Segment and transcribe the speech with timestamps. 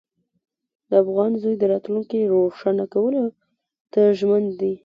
[0.87, 3.23] د افغان زوی د راتلونکي روښانه کولو
[3.93, 4.73] ته ژمن دی.